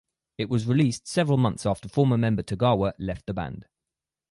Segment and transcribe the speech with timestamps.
[0.39, 3.67] It was released several months after former member Tagawa left the band.